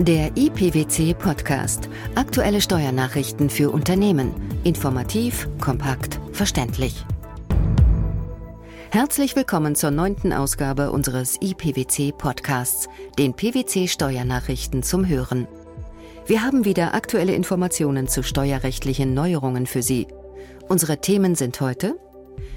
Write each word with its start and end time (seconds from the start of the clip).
Der 0.00 0.36
IPWC 0.36 1.14
Podcast. 1.14 1.88
Aktuelle 2.16 2.60
Steuernachrichten 2.60 3.48
für 3.48 3.70
Unternehmen. 3.70 4.34
Informativ, 4.64 5.48
kompakt, 5.60 6.18
verständlich. 6.32 7.04
Herzlich 8.90 9.36
willkommen 9.36 9.76
zur 9.76 9.92
neunten 9.92 10.32
Ausgabe 10.32 10.90
unseres 10.90 11.38
IPWC 11.40 12.10
Podcasts, 12.10 12.88
den 13.18 13.34
PWC 13.34 13.86
Steuernachrichten 13.86 14.82
zum 14.82 15.06
Hören. 15.06 15.46
Wir 16.26 16.42
haben 16.42 16.64
wieder 16.64 16.92
aktuelle 16.92 17.34
Informationen 17.36 18.08
zu 18.08 18.24
steuerrechtlichen 18.24 19.14
Neuerungen 19.14 19.64
für 19.64 19.82
Sie. 19.82 20.08
Unsere 20.68 21.00
Themen 21.00 21.36
sind 21.36 21.60
heute 21.60 21.94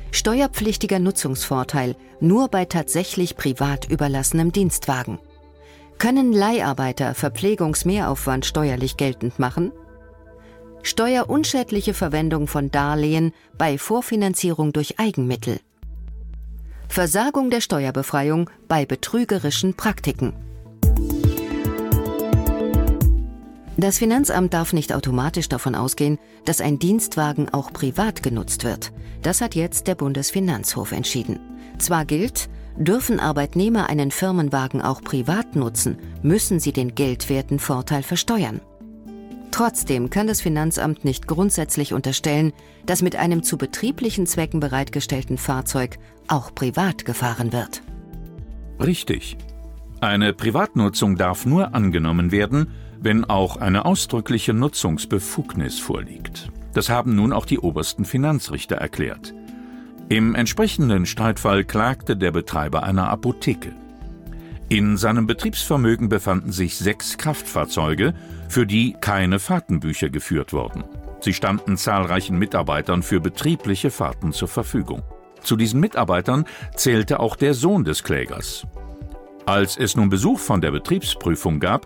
Steuerpflichtiger 0.10 0.98
Nutzungsvorteil 0.98 1.96
nur 2.20 2.48
bei 2.48 2.66
tatsächlich 2.66 3.36
privat 3.36 3.88
überlassenem 3.92 4.52
Dienstwagen. 4.52 5.20
Können 5.98 6.32
Leiharbeiter 6.32 7.16
Verpflegungsmehraufwand 7.16 8.46
steuerlich 8.46 8.98
geltend 8.98 9.40
machen? 9.40 9.72
Steuerunschädliche 10.84 11.96
Verwendung 11.96 12.46
von 12.48 12.70
Darlehen 12.70 13.34
bei 13.58 13.80
Vorfinanzierung 13.80 14.74
durch 14.74 15.00
Eigenmittel. 15.00 15.60
Versagung 16.88 17.50
der 17.50 17.62
Steuerbefreiung 17.62 18.48
bei 18.68 18.86
betrügerischen 18.86 19.74
Praktiken. 19.74 20.34
Das 23.76 23.98
Finanzamt 23.98 24.54
darf 24.54 24.74
nicht 24.74 24.94
automatisch 24.94 25.50
davon 25.50 25.74
ausgehen, 25.74 26.20
dass 26.46 26.62
ein 26.62 26.78
Dienstwagen 26.78 27.50
auch 27.50 27.74
privat 27.74 28.22
genutzt 28.22 28.64
wird. 28.64 28.92
Das 29.24 29.42
hat 29.42 29.56
jetzt 29.56 29.88
der 29.88 29.96
Bundesfinanzhof 29.96 30.92
entschieden. 30.92 31.40
Zwar 31.80 32.06
gilt, 32.06 32.50
Dürfen 32.78 33.20
Arbeitnehmer 33.20 33.90
einen 33.90 34.12
Firmenwagen 34.12 34.82
auch 34.82 35.02
privat 35.02 35.56
nutzen, 35.56 35.98
müssen 36.22 36.60
sie 36.60 36.72
den 36.72 36.94
geldwerten 36.94 37.58
Vorteil 37.58 38.04
versteuern. 38.04 38.62
Trotzdem 39.50 40.12
kann 40.12 40.28
das 40.28 40.42
Finanzamt 40.42 41.04
nicht 41.04 41.26
grundsätzlich 41.26 41.94
unterstellen, 41.94 42.54
dass 42.86 43.02
mit 43.02 43.16
einem 43.16 43.42
zu 43.42 43.58
betrieblichen 43.58 44.28
Zwecken 44.28 44.60
bereitgestellten 44.60 45.40
Fahrzeug 45.40 45.98
auch 46.28 46.54
privat 46.54 47.06
gefahren 47.06 47.52
wird. 47.52 47.82
Richtig. 48.80 49.38
Eine 50.00 50.34
Privatnutzung 50.34 51.16
darf 51.16 51.48
nur 51.48 51.74
angenommen 51.74 52.32
werden, 52.32 52.68
wenn 53.00 53.26
auch 53.26 53.58
eine 53.58 53.86
ausdrückliche 53.86 54.54
Nutzungsbefugnis 54.54 55.80
vorliegt. 55.80 56.52
Das 56.74 56.90
haben 56.90 57.16
nun 57.16 57.34
auch 57.34 57.48
die 57.48 57.58
obersten 57.58 58.06
Finanzrichter 58.06 58.76
erklärt. 58.76 59.34
Im 60.10 60.36
entsprechenden 60.36 61.06
Streitfall 61.06 61.66
klagte 61.66 62.16
der 62.16 62.32
Betreiber 62.32 62.84
einer 62.84 63.10
Apotheke. 63.10 63.74
In 64.70 64.96
seinem 64.96 65.28
Betriebsvermögen 65.28 66.08
befanden 66.08 66.54
sich 66.54 66.78
sechs 66.78 67.18
Kraftfahrzeuge, 67.18 68.14
für 68.48 68.66
die 68.66 68.96
keine 69.02 69.40
Fahrtenbücher 69.40 70.10
geführt 70.10 70.54
wurden. 70.54 70.86
Sie 71.20 71.34
standen 71.34 71.76
zahlreichen 71.76 72.38
Mitarbeitern 72.38 73.04
für 73.04 73.20
betriebliche 73.20 73.92
Fahrten 73.92 74.32
zur 74.32 74.48
Verfügung. 74.48 75.04
Zu 75.42 75.58
diesen 75.58 75.82
Mitarbeitern 75.82 76.46
zählte 76.76 77.20
auch 77.20 77.36
der 77.36 77.54
Sohn 77.54 77.84
des 77.84 78.04
Klägers. 78.04 78.66
Als 79.46 79.76
es 79.76 79.98
nun 79.98 80.10
Besuch 80.10 80.40
von 80.40 80.62
der 80.62 80.72
Betriebsprüfung 80.72 81.60
gab, 81.60 81.86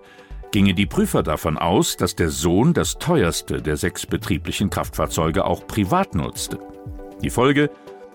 gingen 0.52 0.76
die 0.76 0.86
Prüfer 0.86 1.24
davon 1.24 1.58
aus, 1.58 1.98
dass 1.98 2.16
der 2.16 2.30
Sohn 2.30 2.74
das 2.74 3.00
teuerste 3.00 3.64
der 3.64 3.78
sechs 3.78 4.06
betrieblichen 4.06 4.70
Kraftfahrzeuge 4.70 5.46
auch 5.46 5.66
privat 5.66 6.14
nutzte. 6.14 6.60
Die 7.24 7.30
Folge 7.30 7.70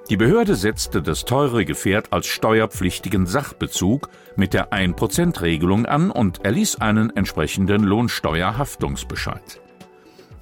die 0.08 0.16
Behörde 0.16 0.54
setzte 0.54 1.02
das 1.02 1.24
teure 1.24 1.64
Gefährt 1.64 2.12
als 2.12 2.26
steuerpflichtigen 2.26 3.26
Sachbezug 3.26 4.08
mit 4.36 4.54
der 4.54 4.72
1%-Regelung 4.72 5.86
an 5.86 6.10
und 6.10 6.44
erließ 6.44 6.76
einen 6.76 7.14
entsprechenden 7.16 7.82
Lohnsteuerhaftungsbescheid. 7.82 9.60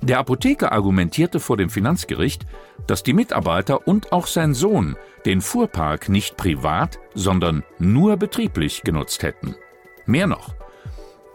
Der 0.02 0.18
Apotheker 0.18 0.72
argumentierte 0.72 1.40
vor 1.40 1.56
dem 1.56 1.70
Finanzgericht, 1.70 2.44
dass 2.86 3.02
die 3.02 3.14
Mitarbeiter 3.14 3.88
und 3.88 4.12
auch 4.12 4.26
sein 4.26 4.52
Sohn 4.52 4.96
den 5.24 5.40
Fuhrpark 5.40 6.10
nicht 6.10 6.36
privat, 6.36 6.98
sondern 7.14 7.62
nur 7.78 8.18
betrieblich 8.18 8.82
genutzt 8.82 9.22
hätten. 9.22 9.54
Mehr 10.04 10.26
noch, 10.26 10.54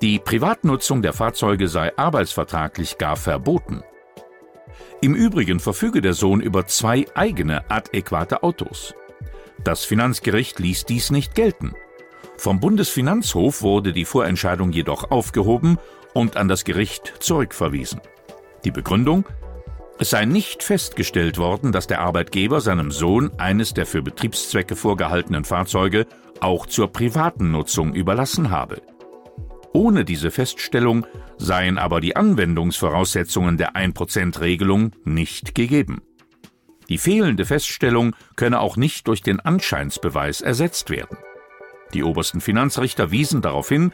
die 0.03 0.20
Privatnutzung 0.20 1.02
der 1.02 1.14
Fahrzeuge 1.14 1.68
sei 1.68 1.98
arbeitsvertraglich 1.98 3.00
gar 3.00 3.16
verboten. 3.16 3.84
Im 5.01 5.16
Übrigen 5.16 5.59
verfüge 5.59 6.01
der 6.01 6.13
Sohn 6.13 6.41
über 6.41 6.67
zwei 6.67 7.06
eigene 7.16 7.69
adäquate 7.69 8.44
Autos. 8.44 8.94
Das 9.63 9.85
Finanzgericht 9.85 10.59
ließ 10.59 10.85
dies 10.85 11.12
nicht 11.12 11.35
gelten. 11.35 11.73
Vom 12.38 12.59
Bundesfinanzhof 12.59 13.62
wurde 13.62 13.91
die 13.91 14.06
Vorentscheidung 14.06 14.72
jedoch 14.72 15.12
aufgehoben 15.12 15.78
und 16.13 16.38
an 16.38 16.47
das 16.47 16.63
Gericht 16.63 17.13
zurückverwiesen. 17.19 18.01
Die 18.63 18.72
Begründung? 18.72 19.25
Es 20.00 20.12
sei 20.12 20.23
nicht 20.23 20.63
festgestellt 20.63 21.38
worden, 21.38 21.73
dass 21.73 21.88
der 21.88 22.00
Arbeitgeber 22.00 22.61
seinem 22.61 22.91
Sohn 22.91 23.31
eines 23.38 23.73
der 23.73 23.85
für 23.85 24.01
Betriebszwecke 24.01 24.78
vorgehaltenen 24.78 25.44
Fahrzeuge 25.44 26.07
auch 26.40 26.66
zur 26.66 26.91
privaten 26.94 27.51
Nutzung 27.51 27.94
überlassen 27.94 28.50
habe. 28.50 28.81
Ohne 29.74 30.03
diese 30.03 30.31
Feststellung 30.31 31.06
seien 31.38 31.78
aber 31.78 32.02
die 32.02 32.16
Anwendungsvoraussetzungen 32.16 33.57
der 33.57 33.75
1%-Regelung 33.75 34.91
nicht 35.03 35.53
gegeben. 35.53 36.02
Die 36.90 36.97
fehlende 36.97 37.46
Feststellung 37.46 38.16
könne 38.35 38.59
auch 38.59 38.75
nicht 38.75 39.08
durch 39.08 39.22
den 39.22 39.40
Anscheinsbeweis 39.40 40.41
ersetzt 40.41 40.90
werden. 40.90 41.18
Die 41.94 42.03
obersten 42.03 42.41
Finanzrichter 42.41 43.12
wiesen 43.12 43.41
darauf 43.41 43.69
hin, 43.69 43.91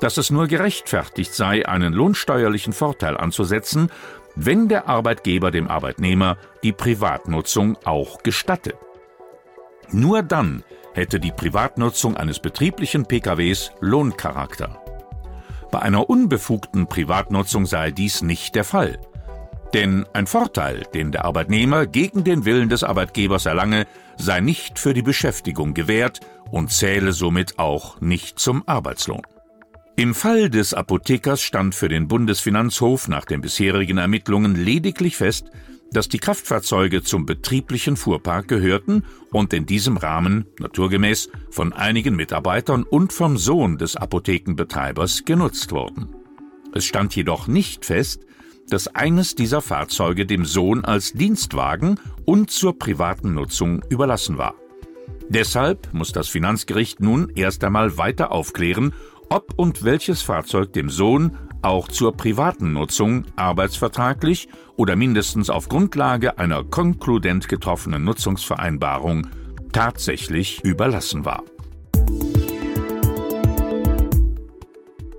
dass 0.00 0.16
es 0.16 0.30
nur 0.30 0.46
gerechtfertigt 0.46 1.34
sei, 1.34 1.66
einen 1.66 1.92
lohnsteuerlichen 1.92 2.72
Vorteil 2.72 3.16
anzusetzen, 3.16 3.90
wenn 4.36 4.68
der 4.68 4.86
Arbeitgeber 4.86 5.50
dem 5.50 5.66
Arbeitnehmer 5.66 6.38
die 6.62 6.72
Privatnutzung 6.72 7.76
auch 7.84 8.22
gestatte. 8.22 8.74
Nur 9.90 10.22
dann 10.22 10.62
hätte 10.94 11.18
die 11.18 11.32
Privatnutzung 11.32 12.16
eines 12.16 12.38
betrieblichen 12.38 13.06
PKWs 13.06 13.72
Lohncharakter. 13.80 14.87
Bei 15.70 15.80
einer 15.80 16.08
unbefugten 16.08 16.86
Privatnutzung 16.86 17.66
sei 17.66 17.90
dies 17.90 18.22
nicht 18.22 18.54
der 18.54 18.64
Fall. 18.64 18.98
Denn 19.74 20.06
ein 20.14 20.26
Vorteil, 20.26 20.84
den 20.94 21.12
der 21.12 21.26
Arbeitnehmer 21.26 21.86
gegen 21.86 22.24
den 22.24 22.46
Willen 22.46 22.70
des 22.70 22.84
Arbeitgebers 22.84 23.44
erlange, 23.44 23.86
sei 24.16 24.40
nicht 24.40 24.78
für 24.78 24.94
die 24.94 25.02
Beschäftigung 25.02 25.74
gewährt 25.74 26.20
und 26.50 26.72
zähle 26.72 27.12
somit 27.12 27.58
auch 27.58 28.00
nicht 28.00 28.38
zum 28.38 28.66
Arbeitslohn. 28.66 29.22
Im 29.96 30.14
Fall 30.14 30.48
des 30.48 30.74
Apothekers 30.74 31.42
stand 31.42 31.74
für 31.74 31.88
den 31.88 32.08
Bundesfinanzhof 32.08 33.08
nach 33.08 33.24
den 33.24 33.40
bisherigen 33.40 33.98
Ermittlungen 33.98 34.54
lediglich 34.54 35.16
fest, 35.16 35.50
dass 35.92 36.08
die 36.08 36.18
Kraftfahrzeuge 36.18 37.02
zum 37.02 37.26
betrieblichen 37.26 37.96
Fuhrpark 37.96 38.48
gehörten 38.48 39.04
und 39.32 39.52
in 39.52 39.66
diesem 39.66 39.96
Rahmen 39.96 40.46
naturgemäß 40.58 41.30
von 41.50 41.72
einigen 41.72 42.14
Mitarbeitern 42.16 42.82
und 42.84 43.12
vom 43.12 43.38
Sohn 43.38 43.78
des 43.78 43.96
Apothekenbetreibers 43.96 45.24
genutzt 45.24 45.72
wurden. 45.72 46.08
Es 46.74 46.84
stand 46.84 47.16
jedoch 47.16 47.48
nicht 47.48 47.84
fest, 47.86 48.26
dass 48.68 48.88
eines 48.88 49.34
dieser 49.34 49.62
Fahrzeuge 49.62 50.26
dem 50.26 50.44
Sohn 50.44 50.84
als 50.84 51.12
Dienstwagen 51.12 51.98
und 52.26 52.50
zur 52.50 52.78
privaten 52.78 53.34
Nutzung 53.34 53.82
überlassen 53.88 54.36
war. 54.36 54.54
Deshalb 55.30 55.92
muss 55.92 56.12
das 56.12 56.28
Finanzgericht 56.28 57.00
nun 57.00 57.30
erst 57.34 57.64
einmal 57.64 57.96
weiter 57.96 58.32
aufklären, 58.32 58.92
ob 59.30 59.54
und 59.56 59.84
welches 59.84 60.22
Fahrzeug 60.22 60.72
dem 60.72 60.88
Sohn 60.88 61.36
auch 61.62 61.88
zur 61.88 62.16
privaten 62.16 62.72
Nutzung 62.72 63.24
arbeitsvertraglich 63.36 64.48
oder 64.76 64.96
mindestens 64.96 65.50
auf 65.50 65.68
Grundlage 65.68 66.38
einer 66.38 66.64
konkludent 66.64 67.48
getroffenen 67.48 68.04
Nutzungsvereinbarung 68.04 69.26
tatsächlich 69.72 70.64
überlassen 70.64 71.24
war. 71.24 71.42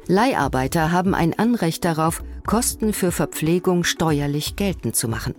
Leiharbeiter 0.07 0.91
haben 0.91 1.13
ein 1.13 1.37
Anrecht 1.37 1.85
darauf, 1.85 2.23
Kosten 2.47 2.93
für 2.93 3.11
Verpflegung 3.11 3.83
steuerlich 3.83 4.55
geltend 4.55 4.95
zu 4.95 5.07
machen. 5.07 5.35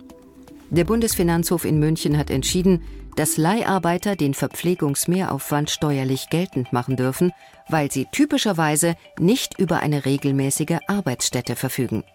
Der 0.71 0.85
Bundesfinanzhof 0.85 1.65
in 1.65 1.79
München 1.79 2.17
hat 2.17 2.29
entschieden, 2.29 2.81
dass 3.17 3.35
Leiharbeiter 3.35 4.15
den 4.15 4.33
Verpflegungsmehraufwand 4.33 5.69
steuerlich 5.69 6.29
geltend 6.29 6.71
machen 6.71 6.95
dürfen, 6.95 7.33
weil 7.67 7.91
sie 7.91 8.07
typischerweise 8.09 8.95
nicht 9.19 9.59
über 9.59 9.81
eine 9.81 10.05
regelmäßige 10.05 10.77
Arbeitsstätte 10.87 11.57
verfügen. 11.57 12.05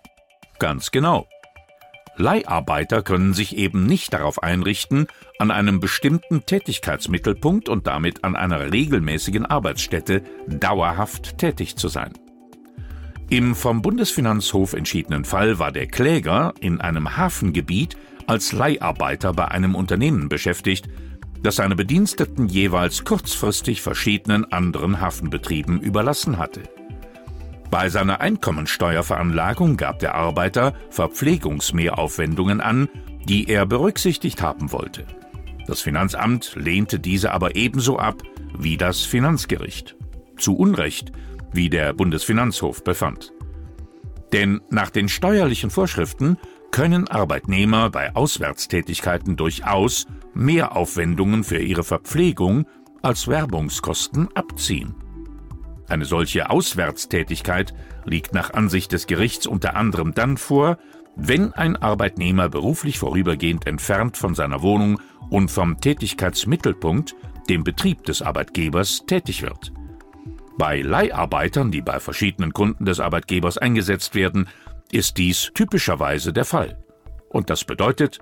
Ganz 0.58 0.90
genau. 0.90 1.26
Leiharbeiter 2.16 3.02
können 3.02 3.34
sich 3.34 3.58
eben 3.58 3.84
nicht 3.84 4.14
darauf 4.14 4.42
einrichten, 4.42 5.06
an 5.38 5.50
einem 5.50 5.78
bestimmten 5.78 6.46
Tätigkeitsmittelpunkt 6.46 7.68
und 7.68 7.86
damit 7.86 8.24
an 8.24 8.36
einer 8.36 8.72
regelmäßigen 8.72 9.44
Arbeitsstätte 9.44 10.22
dauerhaft 10.48 11.36
tätig 11.36 11.76
zu 11.76 11.88
sein. 11.88 12.14
Im 13.28 13.54
vom 13.54 13.82
Bundesfinanzhof 13.82 14.72
entschiedenen 14.72 15.26
Fall 15.26 15.58
war 15.58 15.72
der 15.72 15.88
Kläger 15.88 16.54
in 16.60 16.80
einem 16.80 17.18
Hafengebiet 17.18 17.98
als 18.26 18.52
Leiharbeiter 18.52 19.32
bei 19.32 19.48
einem 19.48 19.74
Unternehmen 19.74 20.28
beschäftigt, 20.28 20.88
das 21.42 21.56
seine 21.56 21.76
Bediensteten 21.76 22.48
jeweils 22.48 23.04
kurzfristig 23.04 23.82
verschiedenen 23.82 24.50
anderen 24.52 25.00
Hafenbetrieben 25.00 25.80
überlassen 25.80 26.38
hatte. 26.38 26.62
Bei 27.70 27.88
seiner 27.88 28.20
Einkommensteuerveranlagung 28.20 29.76
gab 29.76 29.98
der 29.98 30.14
Arbeiter 30.14 30.74
Verpflegungsmehraufwendungen 30.90 32.60
an, 32.60 32.88
die 33.24 33.48
er 33.48 33.66
berücksichtigt 33.66 34.40
haben 34.40 34.72
wollte. 34.72 35.04
Das 35.66 35.80
Finanzamt 35.80 36.54
lehnte 36.54 37.00
diese 37.00 37.32
aber 37.32 37.56
ebenso 37.56 37.98
ab 37.98 38.22
wie 38.56 38.76
das 38.76 39.00
Finanzgericht. 39.02 39.96
Zu 40.36 40.56
Unrecht, 40.56 41.12
wie 41.52 41.68
der 41.68 41.92
Bundesfinanzhof 41.92 42.84
befand. 42.84 43.32
Denn 44.32 44.60
nach 44.70 44.90
den 44.90 45.08
steuerlichen 45.08 45.70
Vorschriften 45.70 46.38
können 46.76 47.08
Arbeitnehmer 47.08 47.88
bei 47.88 48.14
Auswärtstätigkeiten 48.14 49.36
durchaus 49.36 50.06
Mehraufwendungen 50.34 51.42
für 51.42 51.56
ihre 51.56 51.84
Verpflegung 51.84 52.66
als 53.00 53.28
Werbungskosten 53.28 54.28
abziehen. 54.34 54.94
Eine 55.88 56.04
solche 56.04 56.50
Auswärtstätigkeit 56.50 57.72
liegt 58.04 58.34
nach 58.34 58.52
Ansicht 58.52 58.92
des 58.92 59.06
Gerichts 59.06 59.46
unter 59.46 59.74
anderem 59.74 60.12
dann 60.12 60.36
vor, 60.36 60.76
wenn 61.16 61.54
ein 61.54 61.76
Arbeitnehmer 61.76 62.50
beruflich 62.50 62.98
vorübergehend 62.98 63.66
entfernt 63.66 64.18
von 64.18 64.34
seiner 64.34 64.60
Wohnung 64.60 65.00
und 65.30 65.50
vom 65.50 65.80
Tätigkeitsmittelpunkt, 65.80 67.16
dem 67.48 67.64
Betrieb 67.64 68.04
des 68.04 68.20
Arbeitgebers, 68.20 69.06
tätig 69.06 69.40
wird. 69.40 69.72
Bei 70.58 70.82
Leiharbeitern, 70.82 71.70
die 71.70 71.80
bei 71.80 72.00
verschiedenen 72.00 72.52
Kunden 72.52 72.84
des 72.84 73.00
Arbeitgebers 73.00 73.56
eingesetzt 73.56 74.14
werden, 74.14 74.46
ist 74.92 75.18
dies 75.18 75.50
typischerweise 75.54 76.32
der 76.32 76.44
Fall. 76.44 76.78
Und 77.28 77.50
das 77.50 77.64
bedeutet, 77.64 78.18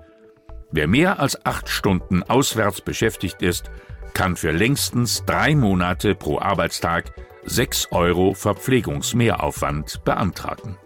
wer 0.71 0.87
mehr 0.87 1.19
als 1.19 1.45
acht 1.45 1.69
Stunden 1.69 2.23
auswärts 2.23 2.81
beschäftigt 2.81 3.41
ist, 3.41 3.69
kann 4.13 4.35
für 4.35 4.51
längstens 4.51 5.23
drei 5.25 5.55
Monate 5.55 6.15
pro 6.15 6.39
Arbeitstag 6.39 7.13
6 7.43 7.91
Euro 7.91 8.33
Verpflegungsmehraufwand 8.33 10.03
beantragen. 10.03 10.77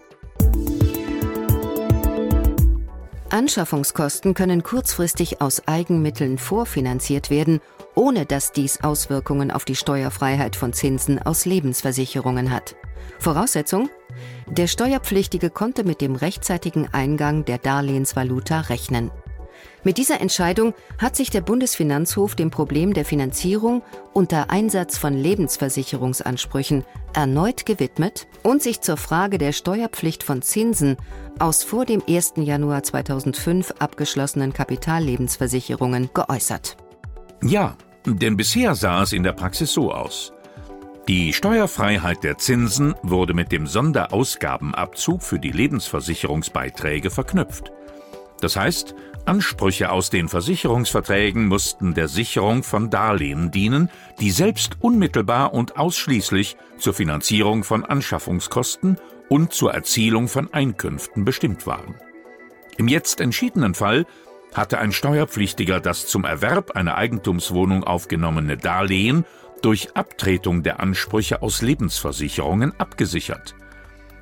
Anschaffungskosten 3.30 4.34
können 4.34 4.62
kurzfristig 4.62 5.40
aus 5.40 5.66
Eigenmitteln 5.68 6.36
vorfinanziert 6.36 7.30
werden, 7.30 7.60
ohne 7.94 8.26
dass 8.26 8.52
dies 8.52 8.82
Auswirkungen 8.82 9.50
auf 9.52 9.64
die 9.64 9.76
Steuerfreiheit 9.76 10.56
von 10.56 10.72
Zinsen 10.72 11.20
aus 11.20 11.46
Lebensversicherungen 11.46 12.50
hat. 12.50 12.74
Voraussetzung? 13.18 13.88
Der 14.48 14.66
Steuerpflichtige 14.66 15.50
konnte 15.50 15.84
mit 15.84 16.00
dem 16.00 16.16
rechtzeitigen 16.16 16.88
Eingang 16.92 17.44
der 17.44 17.58
Darlehensvaluta 17.58 18.60
rechnen. 18.62 19.10
Mit 19.82 19.96
dieser 19.96 20.20
Entscheidung 20.20 20.74
hat 20.98 21.16
sich 21.16 21.30
der 21.30 21.40
Bundesfinanzhof 21.40 22.34
dem 22.34 22.50
Problem 22.50 22.92
der 22.92 23.04
Finanzierung 23.04 23.82
unter 24.12 24.50
Einsatz 24.50 24.98
von 24.98 25.14
Lebensversicherungsansprüchen 25.14 26.84
erneut 27.14 27.64
gewidmet 27.64 28.26
und 28.42 28.62
sich 28.62 28.82
zur 28.82 28.96
Frage 28.96 29.38
der 29.38 29.52
Steuerpflicht 29.52 30.22
von 30.22 30.42
Zinsen 30.42 30.96
aus 31.38 31.62
vor 31.62 31.86
dem 31.86 32.02
1. 32.06 32.34
Januar 32.36 32.82
2005 32.82 33.74
abgeschlossenen 33.78 34.52
Kapitallebensversicherungen 34.52 36.10
geäußert. 36.12 36.76
Ja, 37.42 37.76
denn 38.04 38.36
bisher 38.36 38.74
sah 38.74 39.02
es 39.02 39.12
in 39.12 39.22
der 39.22 39.32
Praxis 39.32 39.72
so 39.72 39.92
aus. 39.92 40.32
Die 41.08 41.32
Steuerfreiheit 41.32 42.22
der 42.22 42.38
Zinsen 42.38 42.94
wurde 43.02 43.34
mit 43.34 43.52
dem 43.52 43.66
Sonderausgabenabzug 43.66 45.22
für 45.22 45.38
die 45.38 45.50
Lebensversicherungsbeiträge 45.50 47.10
verknüpft. 47.10 47.72
Das 48.40 48.56
heißt, 48.56 48.94
Ansprüche 49.24 49.90
aus 49.90 50.10
den 50.10 50.28
Versicherungsverträgen 50.28 51.46
mussten 51.46 51.94
der 51.94 52.08
Sicherung 52.08 52.62
von 52.62 52.90
Darlehen 52.90 53.50
dienen, 53.50 53.90
die 54.20 54.30
selbst 54.30 54.76
unmittelbar 54.80 55.52
und 55.52 55.76
ausschließlich 55.76 56.56
zur 56.78 56.94
Finanzierung 56.94 57.64
von 57.64 57.84
Anschaffungskosten 57.84 58.98
und 59.28 59.52
zur 59.52 59.72
Erzielung 59.72 60.28
von 60.28 60.52
Einkünften 60.52 61.24
bestimmt 61.24 61.66
waren. 61.66 61.94
Im 62.76 62.88
jetzt 62.88 63.20
entschiedenen 63.20 63.74
Fall 63.74 64.06
hatte 64.54 64.78
ein 64.78 64.92
Steuerpflichtiger 64.92 65.80
das 65.80 66.06
zum 66.06 66.24
Erwerb 66.24 66.72
einer 66.72 66.96
Eigentumswohnung 66.96 67.84
aufgenommene 67.84 68.56
Darlehen 68.56 69.24
durch 69.62 69.96
Abtretung 69.96 70.62
der 70.62 70.80
Ansprüche 70.80 71.42
aus 71.42 71.62
Lebensversicherungen 71.62 72.78
abgesichert. 72.78 73.54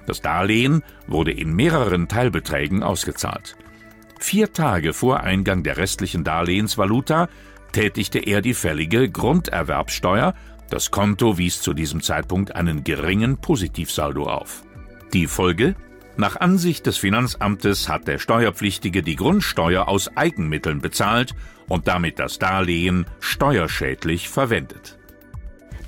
Das 0.06 0.23
Darlehen 0.23 0.82
wurde 1.06 1.32
in 1.32 1.55
mehreren 1.55 2.08
Teilbeträgen 2.08 2.82
ausgezahlt. 2.82 3.56
Vier 4.19 4.52
Tage 4.52 4.93
vor 4.93 5.20
Eingang 5.20 5.62
der 5.62 5.76
restlichen 5.76 6.25
Darlehensvaluta 6.25 7.29
tätigte 7.73 8.19
er 8.19 8.40
die 8.40 8.55
fällige 8.55 9.08
Grunderwerbsteuer, 9.11 10.35
das 10.70 10.90
Konto 10.90 11.38
wies 11.38 11.61
zu 11.61 11.73
diesem 11.73 12.02
Zeitpunkt 12.02 12.55
einen 12.55 12.84
geringen 12.84 13.38
Positivsaldo 13.38 14.25
auf. 14.25 14.64
Die 15.12 15.26
Folge? 15.26 15.76
Nach 16.17 16.37
Ansicht 16.37 16.87
des 16.87 16.99
Finanzamtes 16.99 17.88
hat 17.88 18.08
der 18.08 18.19
Steuerpflichtige 18.19 19.02
die 19.02 19.14
Grundsteuer 19.14 19.87
aus 19.87 20.17
Eigenmitteln 20.17 20.81
bezahlt 20.81 21.34
und 21.69 21.87
damit 21.87 22.19
das 22.19 22.38
Darlehen 22.38 23.06
steuerschädlich 23.20 24.29
verwendet. 24.29 24.97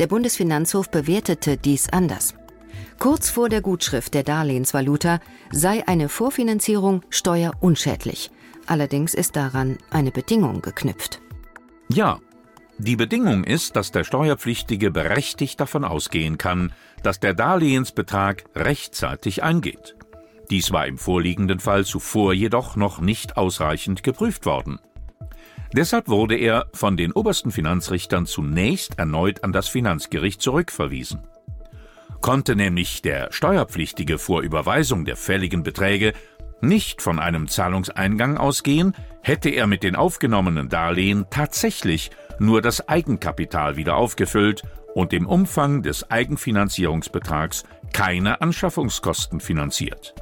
Der 0.00 0.06
Bundesfinanzhof 0.06 0.90
bewertete 0.90 1.58
dies 1.58 1.90
anders. 1.90 2.34
Kurz 2.98 3.28
vor 3.28 3.50
der 3.50 3.60
Gutschrift 3.60 4.14
der 4.14 4.22
Darlehensvaluta 4.22 5.20
sei 5.52 5.86
eine 5.86 6.08
Vorfinanzierung 6.08 7.02
steuerunschädlich. 7.10 8.30
Allerdings 8.66 9.12
ist 9.12 9.36
daran 9.36 9.76
eine 9.90 10.10
Bedingung 10.10 10.62
geknüpft. 10.62 11.20
Ja, 11.92 12.18
die 12.78 12.96
Bedingung 12.96 13.44
ist, 13.44 13.76
dass 13.76 13.92
der 13.92 14.04
Steuerpflichtige 14.04 14.90
berechtigt 14.90 15.60
davon 15.60 15.84
ausgehen 15.84 16.38
kann, 16.38 16.72
dass 17.02 17.20
der 17.20 17.34
Darlehensbetrag 17.34 18.44
rechtzeitig 18.56 19.42
eingeht. 19.42 19.96
Dies 20.48 20.72
war 20.72 20.86
im 20.86 20.96
vorliegenden 20.96 21.60
Fall 21.60 21.84
zuvor 21.84 22.32
jedoch 22.32 22.74
noch 22.74 23.02
nicht 23.02 23.36
ausreichend 23.36 24.02
geprüft 24.02 24.46
worden. 24.46 24.78
Deshalb 25.72 26.08
wurde 26.08 26.36
er 26.36 26.66
von 26.72 26.96
den 26.96 27.12
obersten 27.12 27.52
Finanzrichtern 27.52 28.26
zunächst 28.26 28.98
erneut 28.98 29.44
an 29.44 29.52
das 29.52 29.68
Finanzgericht 29.68 30.42
zurückverwiesen. 30.42 31.20
Konnte 32.20 32.56
nämlich 32.56 33.02
der 33.02 33.32
Steuerpflichtige 33.32 34.18
vor 34.18 34.42
Überweisung 34.42 35.04
der 35.04 35.16
fälligen 35.16 35.62
Beträge 35.62 36.12
nicht 36.60 37.00
von 37.00 37.18
einem 37.18 37.48
Zahlungseingang 37.48 38.36
ausgehen, 38.36 38.94
hätte 39.22 39.48
er 39.48 39.66
mit 39.66 39.82
den 39.82 39.96
aufgenommenen 39.96 40.68
Darlehen 40.68 41.26
tatsächlich 41.30 42.10
nur 42.38 42.60
das 42.60 42.88
Eigenkapital 42.88 43.76
wieder 43.76 43.96
aufgefüllt 43.96 44.62
und 44.94 45.12
im 45.12 45.26
Umfang 45.26 45.82
des 45.82 46.10
Eigenfinanzierungsbetrags 46.10 47.64
keine 47.92 48.40
Anschaffungskosten 48.40 49.40
finanziert. 49.40 50.14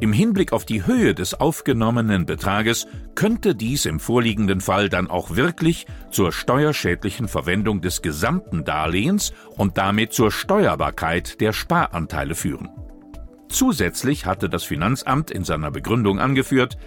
Im 0.00 0.14
Hinblick 0.14 0.54
auf 0.54 0.64
die 0.64 0.86
Höhe 0.86 1.14
des 1.14 1.34
aufgenommenen 1.34 2.24
Betrages 2.24 2.86
könnte 3.14 3.54
dies 3.54 3.84
im 3.84 4.00
vorliegenden 4.00 4.62
Fall 4.62 4.88
dann 4.88 5.10
auch 5.10 5.36
wirklich 5.36 5.84
zur 6.10 6.32
steuerschädlichen 6.32 7.28
Verwendung 7.28 7.82
des 7.82 8.00
gesamten 8.00 8.64
Darlehens 8.64 9.34
und 9.58 9.76
damit 9.76 10.14
zur 10.14 10.32
Steuerbarkeit 10.32 11.42
der 11.42 11.52
Sparanteile 11.52 12.34
führen. 12.34 12.70
Zusätzlich 13.50 14.24
hatte 14.24 14.48
das 14.48 14.64
Finanzamt 14.64 15.30
in 15.30 15.44
seiner 15.44 15.70
Begründung 15.70 16.18
angeführt, 16.18 16.78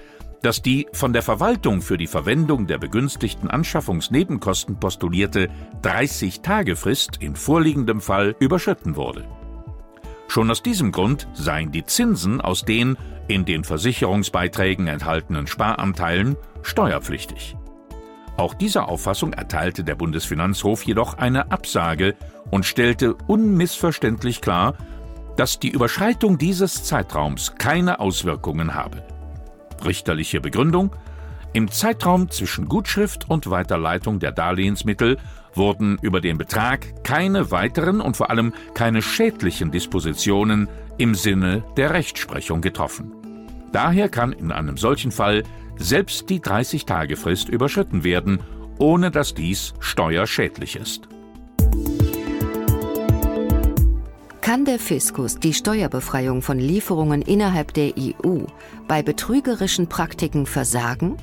dass 0.41 0.63
die 0.63 0.87
von 0.91 1.13
der 1.13 1.21
Verwaltung 1.21 1.83
für 1.83 1.97
die 1.97 2.07
Verwendung 2.07 2.65
der 2.65 2.79
begünstigten 2.79 3.47
Anschaffungsnebenkosten 3.47 4.79
postulierte 4.79 5.49
30-Tage-Frist 5.83 7.17
in 7.19 7.35
vorliegendem 7.35 8.01
Fall 8.01 8.35
überschritten 8.39 8.95
wurde. 8.95 9.23
Schon 10.27 10.49
aus 10.49 10.63
diesem 10.63 10.91
Grund 10.91 11.27
seien 11.33 11.71
die 11.71 11.85
Zinsen 11.85 12.41
aus 12.41 12.63
den 12.65 12.97
in 13.27 13.45
den 13.45 13.63
Versicherungsbeiträgen 13.63 14.87
enthaltenen 14.87 15.47
Sparanteilen 15.47 16.35
steuerpflichtig. 16.61 17.55
Auch 18.35 18.53
dieser 18.53 18.89
Auffassung 18.89 19.33
erteilte 19.33 19.83
der 19.83 19.95
Bundesfinanzhof 19.95 20.83
jedoch 20.83 21.17
eine 21.17 21.51
Absage 21.51 22.15
und 22.49 22.65
stellte 22.65 23.13
unmissverständlich 23.27 24.41
klar, 24.41 24.75
dass 25.37 25.59
die 25.59 25.69
Überschreitung 25.69 26.37
dieses 26.37 26.83
Zeitraums 26.83 27.55
keine 27.57 27.99
Auswirkungen 27.99 28.73
habe. 28.73 29.03
Richterliche 29.85 30.41
Begründung 30.41 30.95
Im 31.53 31.69
Zeitraum 31.69 32.31
zwischen 32.31 32.67
Gutschrift 32.67 33.29
und 33.29 33.49
Weiterleitung 33.49 34.19
der 34.19 34.31
Darlehensmittel 34.31 35.17
wurden 35.55 35.97
über 36.01 36.21
den 36.21 36.37
Betrag 36.37 37.03
keine 37.03 37.51
weiteren 37.51 38.01
und 38.01 38.17
vor 38.17 38.29
allem 38.29 38.53
keine 38.73 39.01
schädlichen 39.01 39.71
Dispositionen 39.71 40.67
im 40.97 41.15
Sinne 41.15 41.63
der 41.77 41.91
Rechtsprechung 41.91 42.61
getroffen. 42.61 43.11
Daher 43.71 44.09
kann 44.09 44.33
in 44.33 44.51
einem 44.51 44.77
solchen 44.77 45.11
Fall 45.11 45.43
selbst 45.77 46.29
die 46.29 46.39
30-Tage-Frist 46.39 47.49
überschritten 47.49 48.03
werden, 48.03 48.39
ohne 48.77 49.11
dass 49.11 49.33
dies 49.33 49.73
steuerschädlich 49.79 50.75
ist. 50.75 51.07
Kann 54.41 54.65
der 54.65 54.77
Fiskus 54.77 55.39
die 55.39 55.53
Steuerbefreiung 55.53 56.41
von 56.41 56.59
Lieferungen 56.59 57.21
innerhalb 57.21 57.73
der 57.73 57.93
EU 57.97 58.43
bei 58.87 59.01
betrügerischen 59.01 59.87
Praktiken 59.87 60.45
versagen? 60.45 61.17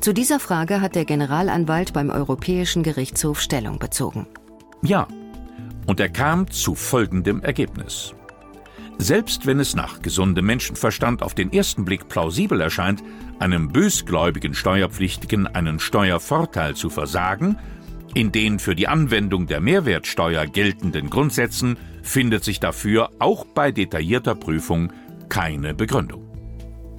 Zu 0.00 0.14
dieser 0.14 0.38
Frage 0.38 0.80
hat 0.80 0.94
der 0.94 1.04
Generalanwalt 1.04 1.92
beim 1.92 2.10
Europäischen 2.10 2.82
Gerichtshof 2.82 3.40
Stellung 3.40 3.78
bezogen. 3.78 4.26
Ja, 4.82 5.08
und 5.86 5.98
er 5.98 6.08
kam 6.08 6.50
zu 6.50 6.74
folgendem 6.74 7.42
Ergebnis. 7.42 8.14
Selbst 8.98 9.46
wenn 9.46 9.60
es 9.60 9.74
nach 9.74 10.02
gesundem 10.02 10.46
Menschenverstand 10.46 11.22
auf 11.22 11.34
den 11.34 11.52
ersten 11.52 11.84
Blick 11.84 12.08
plausibel 12.08 12.60
erscheint, 12.60 13.02
einem 13.38 13.72
bösgläubigen 13.72 14.54
Steuerpflichtigen 14.54 15.46
einen 15.46 15.78
Steuervorteil 15.78 16.74
zu 16.74 16.90
versagen, 16.90 17.58
in 18.14 18.32
den 18.32 18.58
für 18.58 18.74
die 18.74 18.88
Anwendung 18.88 19.46
der 19.46 19.60
Mehrwertsteuer 19.60 20.46
geltenden 20.46 21.10
Grundsätzen 21.10 21.76
findet 22.02 22.44
sich 22.44 22.58
dafür 22.60 23.10
auch 23.18 23.44
bei 23.44 23.70
detaillierter 23.70 24.34
Prüfung 24.34 24.92
keine 25.28 25.74
Begründung. 25.74 26.27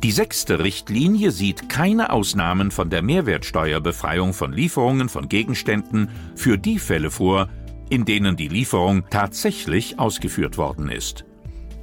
Die 0.04 0.12
sechste 0.14 0.60
Richtlinie 0.60 1.32
sieht 1.32 1.68
keine 1.68 2.12
Ausnahmen 2.12 2.72
von 2.72 2.90
der 2.90 3.02
Mehrwertsteuerbefreiung 3.02 4.34
von 4.34 4.54
Lieferungen 4.54 5.10
von 5.10 5.28
Gegenständen 5.28 6.10
für 6.36 6.58
die 6.58 6.80
Fälle 6.80 7.12
vor, 7.12 7.50
in 7.90 8.06
denen 8.06 8.38
die 8.38 8.48
Lieferung 8.48 9.04
tatsächlich 9.10 10.00
ausgeführt 10.00 10.58
worden 10.58 10.90
ist. 10.90 11.26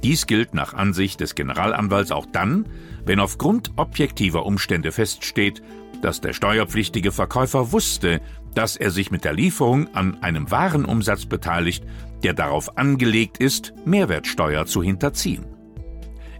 Dies 0.03 0.25
gilt 0.25 0.55
nach 0.55 0.73
Ansicht 0.73 1.19
des 1.19 1.35
Generalanwalts 1.35 2.11
auch 2.11 2.25
dann, 2.25 2.65
wenn 3.05 3.19
aufgrund 3.19 3.71
objektiver 3.75 4.47
Umstände 4.47 4.91
feststeht, 4.91 5.61
dass 6.01 6.19
der 6.19 6.33
steuerpflichtige 6.33 7.11
Verkäufer 7.11 7.71
wusste, 7.71 8.21
dass 8.55 8.77
er 8.77 8.89
sich 8.89 9.11
mit 9.11 9.25
der 9.25 9.33
Lieferung 9.33 9.93
an 9.93 10.23
einem 10.23 10.49
Warenumsatz 10.49 11.27
beteiligt, 11.27 11.83
der 12.23 12.33
darauf 12.33 12.79
angelegt 12.79 13.37
ist, 13.37 13.73
Mehrwertsteuer 13.85 14.65
zu 14.65 14.81
hinterziehen. 14.81 15.56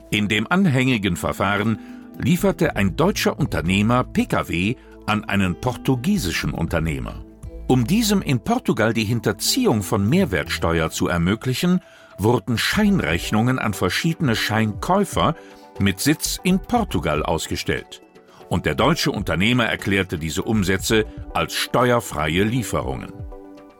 In 0.09 0.27
dem 0.27 0.47
anhängigen 0.49 1.17
Verfahren 1.17 1.79
lieferte 2.17 2.75
ein 2.75 2.95
deutscher 2.95 3.37
Unternehmer 3.37 4.03
Pkw 4.03 4.75
an 5.05 5.23
einen 5.25 5.59
portugiesischen 5.59 6.53
Unternehmer. 6.53 7.23
Um 7.67 7.85
diesem 7.85 8.21
in 8.21 8.39
Portugal 8.39 8.93
die 8.93 9.03
Hinterziehung 9.03 9.83
von 9.83 10.07
Mehrwertsteuer 10.07 10.89
zu 10.89 11.09
ermöglichen, 11.09 11.81
wurden 12.17 12.57
Scheinrechnungen 12.57 13.59
an 13.59 13.73
verschiedene 13.73 14.35
Scheinkäufer 14.35 15.35
mit 15.79 15.99
Sitz 15.99 16.39
in 16.43 16.59
Portugal 16.59 17.23
ausgestellt. 17.23 18.01
Und 18.49 18.65
der 18.65 18.75
deutsche 18.75 19.11
Unternehmer 19.11 19.65
erklärte 19.65 20.17
diese 20.17 20.43
Umsätze 20.43 21.05
als 21.33 21.53
steuerfreie 21.53 22.43
Lieferungen. 22.43 23.11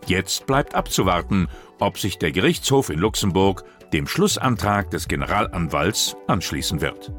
Jetzt 0.05 0.45
bleibt 0.45 0.75
abzuwarten, 0.75 1.47
ob 1.79 1.97
sich 1.97 2.17
der 2.17 2.31
Gerichtshof 2.31 2.89
in 2.89 2.99
Luxemburg 2.99 3.63
dem 3.93 4.07
Schlussantrag 4.07 4.89
des 4.91 5.07
Generalanwalts 5.07 6.15
anschließen 6.27 6.81
wird. 6.81 7.11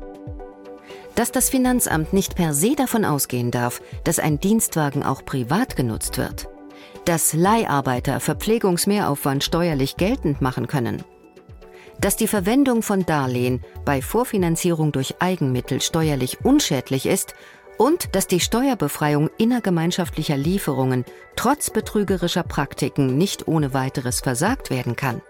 Dass 1.15 1.33
das 1.33 1.51
Finanzamt 1.51 2.13
nicht 2.13 2.37
per 2.37 2.55
se 2.55 2.77
davon 2.77 3.05
ausgehen 3.05 3.51
darf, 3.51 3.83
dass 4.05 4.19
ein 4.19 4.39
Dienstwagen 4.39 5.03
auch 5.03 5.25
privat 5.25 5.77
genutzt 5.77 6.19
wird. 6.19 6.49
Dass 7.05 7.33
Leiharbeiter 7.33 8.21
Verpflegungsmehraufwand 8.21 9.43
steuerlich 9.43 9.97
geltend 9.97 10.41
machen 10.41 10.67
können 10.67 11.03
dass 12.01 12.17
die 12.17 12.29
Verwendung 12.29 12.83
von 12.83 13.05
Darlehen 13.05 13.61
bei 13.85 14.03
Vorfinanzierung 14.03 14.93
durch 14.93 15.17
Eigenmittel 15.21 15.81
steuerlich 15.81 16.45
unschädlich 16.45 17.07
ist 17.07 17.35
und 17.77 18.15
dass 18.15 18.27
die 18.27 18.41
Steuerbefreiung 18.41 19.31
innergemeinschaftlicher 19.39 20.37
Lieferungen 20.37 21.05
trotz 21.37 21.71
betrügerischer 21.71 22.43
Praktiken 22.43 23.19
nicht 23.19 23.49
ohne 23.49 23.75
weiteres 23.75 24.21
versagt 24.21 24.71
werden 24.71 24.97
kann. 24.97 25.23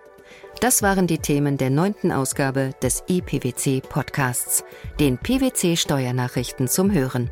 Das 0.60 0.82
waren 0.82 1.06
die 1.06 1.18
Themen 1.18 1.56
der 1.56 1.70
neunten 1.70 2.10
Ausgabe 2.10 2.72
des 2.82 3.04
IPWC 3.06 3.80
Podcasts, 3.80 4.64
den 4.98 5.16
PWC 5.16 5.76
Steuernachrichten 5.76 6.66
zum 6.66 6.92
Hören. 6.92 7.30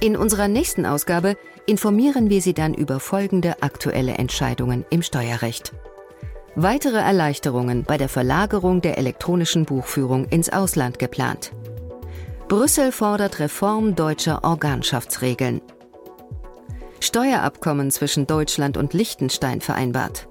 In 0.00 0.14
unserer 0.14 0.48
nächsten 0.48 0.84
Ausgabe 0.84 1.36
informieren 1.66 2.28
wir 2.28 2.42
Sie 2.42 2.52
dann 2.52 2.74
über 2.74 3.00
folgende 3.00 3.62
aktuelle 3.62 4.12
Entscheidungen 4.12 4.84
im 4.90 5.02
Steuerrecht. 5.02 5.72
Weitere 6.54 6.98
Erleichterungen 6.98 7.84
bei 7.84 7.96
der 7.96 8.10
Verlagerung 8.10 8.82
der 8.82 8.98
elektronischen 8.98 9.64
Buchführung 9.64 10.26
ins 10.26 10.50
Ausland 10.50 10.98
geplant. 10.98 11.52
Brüssel 12.48 12.92
fordert 12.92 13.38
Reform 13.38 13.94
deutscher 13.94 14.44
Organschaftsregeln. 14.44 15.62
Steuerabkommen 17.00 17.90
zwischen 17.90 18.26
Deutschland 18.26 18.76
und 18.76 18.92
Liechtenstein 18.92 19.62
vereinbart. 19.62 20.28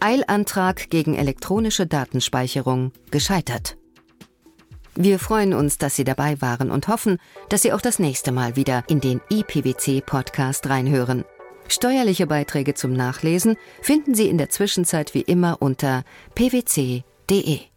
Eilantrag 0.00 0.90
gegen 0.90 1.14
elektronische 1.14 1.86
Datenspeicherung 1.86 2.92
gescheitert. 3.10 3.76
Wir 4.94 5.18
freuen 5.18 5.54
uns, 5.54 5.78
dass 5.78 5.96
Sie 5.96 6.04
dabei 6.04 6.40
waren 6.40 6.70
und 6.70 6.88
hoffen, 6.88 7.18
dass 7.48 7.62
Sie 7.62 7.72
auch 7.72 7.80
das 7.80 7.98
nächste 7.98 8.32
Mal 8.32 8.56
wieder 8.56 8.84
in 8.88 9.00
den 9.00 9.20
IPWC-Podcast 9.30 10.68
reinhören. 10.68 11.24
Steuerliche 11.68 12.26
Beiträge 12.26 12.74
zum 12.74 12.92
Nachlesen 12.92 13.56
finden 13.80 14.14
Sie 14.14 14.28
in 14.28 14.38
der 14.38 14.48
Zwischenzeit 14.48 15.14
wie 15.14 15.22
immer 15.22 15.58
unter 15.60 16.02
pwc.de. 16.34 17.69